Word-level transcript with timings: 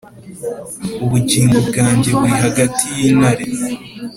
Ubugingo 1.05 1.57
bwanjye 1.67 2.09
burihagati 2.19 2.85
yintare 2.97 3.45